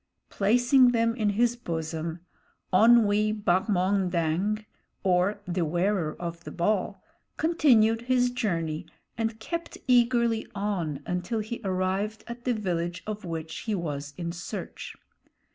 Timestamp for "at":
12.25-12.45